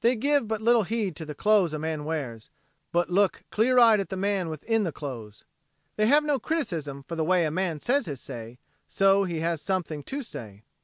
They 0.00 0.14
give 0.14 0.46
but 0.46 0.62
little 0.62 0.84
heed 0.84 1.16
to 1.16 1.24
the 1.24 1.34
clothes 1.34 1.74
a 1.74 1.78
man 1.80 2.04
wears 2.04 2.50
but 2.92 3.10
look 3.10 3.42
clear 3.50 3.80
eyed 3.80 3.98
at 3.98 4.10
the 4.10 4.16
man 4.16 4.48
within 4.48 4.84
the 4.84 4.92
clothes. 4.92 5.42
They 5.96 6.06
have 6.06 6.22
no 6.22 6.38
criticism 6.38 7.02
for 7.02 7.16
the 7.16 7.24
way 7.24 7.44
a 7.44 7.50
man 7.50 7.80
says 7.80 8.06
his 8.06 8.20
say, 8.20 8.60
so 8.86 9.24
he 9.24 9.40
has 9.40 9.60
something 9.60 10.04
to 10.04 10.22
say. 10.22 10.62